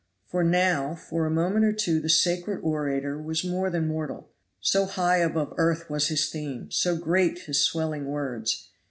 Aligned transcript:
For 0.25 0.43
now 0.43 0.95
for 0.95 1.27
a 1.27 1.29
moment 1.29 1.63
or 1.63 1.73
two 1.73 1.99
the 1.99 2.09
sacred 2.09 2.61
orator 2.61 3.21
was 3.21 3.43
more 3.43 3.69
than 3.69 3.85
mortal; 3.87 4.29
so 4.59 4.85
high 4.87 5.17
above 5.17 5.53
earth 5.59 5.91
was 5.91 6.07
his 6.07 6.27
theme, 6.27 6.71
so 6.71 6.95
great 6.95 7.41
his 7.41 7.61
swelling 7.63 8.07
words. 8.07 8.71